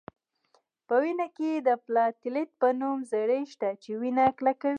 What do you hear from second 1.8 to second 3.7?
پلاتیلیت په نوم ذرې شته